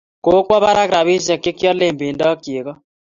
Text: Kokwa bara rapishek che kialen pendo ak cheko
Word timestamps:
Kokwa 0.23 0.57
bara 0.63 0.83
rapishek 0.93 1.39
che 1.43 1.51
kialen 1.59 1.95
pendo 1.99 2.23
ak 2.31 2.39
cheko 2.45 2.73